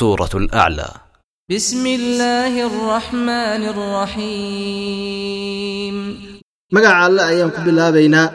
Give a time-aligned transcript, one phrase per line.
[0.00, 0.88] سورة الأعلى
[1.50, 3.62] بسم الله الرحمن
[4.96, 5.96] الرحيم
[6.74, 8.28] magaca alle ayaan ku bilaabaynaa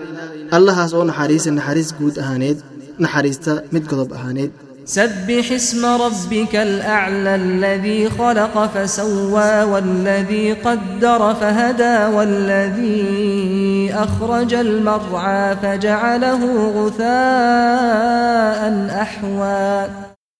[0.55, 2.57] allahaas oo naxariisa naxariis guud ahaaneed
[3.03, 4.51] naxariista mid godob ahaaneed
[4.85, 16.41] سبح اسم ربك الأعلى الذي خلق فسوى والذي قدر فهدى والذي أخرج المرعى فجعله
[16.77, 18.61] غثاء
[19.01, 19.87] أحوى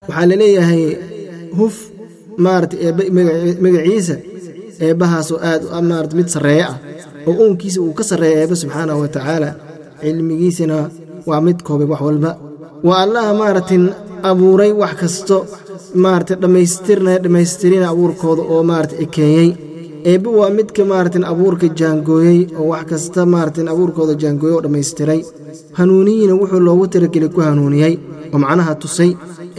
[0.10, 0.84] waxaa la leeyahay
[1.59, 1.77] huf
[2.45, 2.77] maarata
[3.65, 4.15] magaciisa
[4.87, 6.77] eebbahaasoo aad u maarata mid sarreeya ah
[7.29, 9.49] oo uunkiisa uu ka sarreeya eebbe subxaanahu wa tacaala
[10.01, 10.79] cilmigiisana
[11.29, 12.31] waa mid koobay wax walba.
[12.87, 13.85] Waa allaha maaratin
[14.31, 15.37] abuuray wax kasto
[16.05, 19.49] maarata dhammaystirna dhammaystirina abuurkooda oo maarata ekeeyey
[20.11, 25.21] eebbe waa midka maaratin abuurka jaangooyey oo wax kasta maaratin abuurkooda jaangooyey oo dhammaystiray
[25.79, 27.95] hanuuniyina wuxuu loogu talagelay ku hanuuniyey
[28.33, 29.11] oo macnaha tusay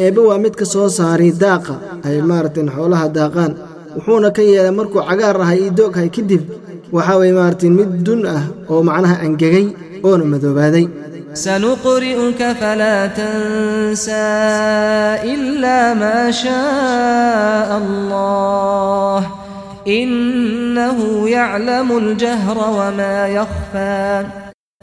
[0.04, 1.74] eebbe waa mid ka soo saaray daaqa.
[2.08, 3.52] Ay maaratan xoolaha daaqaan.
[3.96, 6.44] Wuxuuna ka yeelay markuu cagaar ahay io dooghay kadib
[6.96, 9.66] waxaa way maaragtan mid dun ah oo macnaha angegay
[10.08, 10.86] oona madoobaaday.
[11.44, 19.21] Sanuqri'uka falaa tansaa ilaa maa shaaa allah.
[19.99, 21.05] Innahu
[21.38, 24.20] yaclamu aljahra wamaa yakhfaa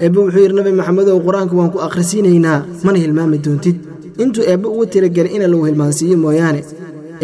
[0.02, 3.76] eebbe wuxuu yidhi nabi maxamedow qur'aanka waan ku akhrisiinaynaa mana hilmaami doontid.
[4.22, 6.60] Intuu eebbe ugu tiragelay ina lagu hilmaansiiyo mooyaane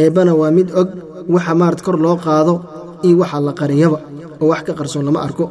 [0.03, 0.89] eebbana waa mid og
[1.35, 2.55] waxa maarad kor loo qaado
[3.03, 3.99] iyo waxa la qariyaba
[4.41, 5.45] oo wax ka qarsoon lama arko.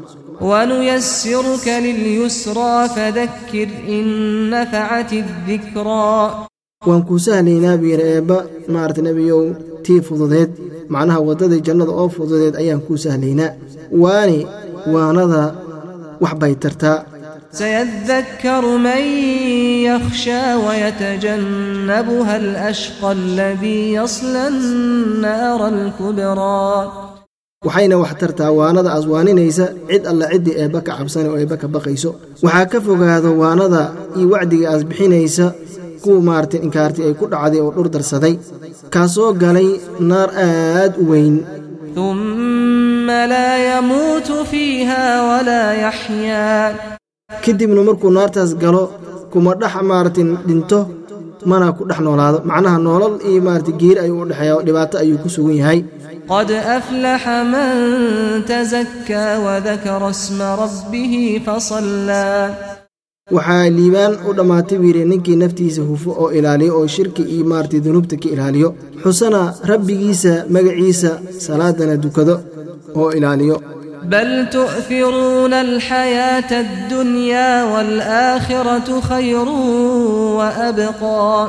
[0.50, 4.08] Wanuyasiruka lilyusraa fadakkir in
[4.52, 6.48] nafacati dikraa
[6.88, 8.38] waan kuu sahlaynaa buu yidhi eebba
[8.74, 9.42] maarata nebiyow
[9.84, 10.52] tii fududeed
[10.94, 13.52] macnaha waddadii jannada oo fududeed ayaan kuu sahlaynaa
[14.04, 14.40] waani
[14.94, 15.42] waanada
[16.24, 16.98] wax bay tartaa.
[17.53, 19.03] سيذكر من
[19.89, 26.93] يخشى ويتجنبها الأشقى الذي يصلى النار الكبرى
[27.69, 32.11] waxayna wax tartaa waanada aswaaninaysa cid alla ciddii eebba ka cabsana oo eebba ka baqayso
[32.45, 33.83] waxaa ka fogaado waanada
[34.19, 35.47] iyo wacdiga aas bixinaysa
[36.03, 38.35] kuwa maaragtay inkaartii ay ku dhacday oo dhur darsaday
[38.95, 39.69] kaasoo galay
[40.11, 41.37] naar aad u weyn
[41.97, 46.75] ثم لا يموت فيها ولا يحيا
[47.44, 48.84] kadibna markuu naartaas galo
[49.32, 50.80] kuma dhex maarata dhinto
[51.50, 52.38] mana ku dhex noolaado.
[52.50, 55.80] Macnaha noolal iyo maarata geeri ayuu u dhexeeya oo dhibaato ayuu ku sugan yahay.
[56.30, 62.46] Qad aflaxa man tasakaa wadakara sma rabbihi fasallaa
[63.36, 67.80] waxaa liibaan u dhammaatay buu yidhi ninkii naftiisa hufo oo ilaaliyo oo shirki iyo maarata
[67.86, 68.70] dunuubta ka ilaaliyo
[69.04, 69.42] xusana
[69.72, 71.12] rabbigiisa magaciisa
[71.46, 72.36] salaadana dukado
[73.00, 73.58] oo ilaaliyo.
[74.09, 79.49] بل تؤثرون الحياة الدنيا والآخرة خير
[80.39, 81.49] وأبقى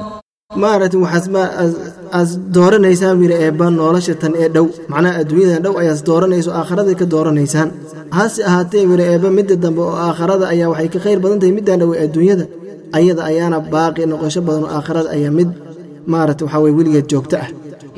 [0.64, 1.44] maaragtay waxaas ma
[2.18, 6.96] aas dooranaysaan buu yidhi eebba nolosha tan ee dhow macnaha adduunyadan dhow ayaas dooranayso aakharaday
[7.02, 7.70] ka dooranaysaan
[8.18, 11.54] hase ahaatee buu yidhi eebba midda dambe oo aakharada ayaa waxay ka khayr badan tahay
[11.58, 12.46] middan dhow ee adduunyada
[13.00, 15.50] ayada ayaana baaqi noqosho badan oo aakharada ayaa mid
[16.14, 17.50] maaragtay waxaa weye weligeed joogto ah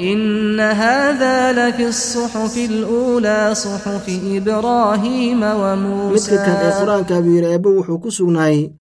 [0.02, 4.06] إن هذا لفي الصحف الأولى صحف
[4.38, 8.72] إبراهيم midka kan ee وموسى qur-aanka buu yidhi eebbe wuxuu ku sugnaayey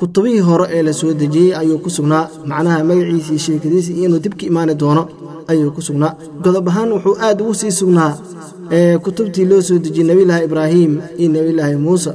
[0.00, 4.46] kutubihii hore ee la soo dejiyey ayuu ku sugnaa macnaha magaciisii sheekadiisii iyo inuu dibka
[4.50, 5.02] imaani doono
[5.50, 6.12] ayuu ku sugnaa
[6.44, 8.12] godob ahaan wuxuu aad ugu sii sugnaa
[8.76, 12.12] ee kutubtii loo soo dejiyey nebiyulaahi ibraahim iyo nebiyulaahi muuse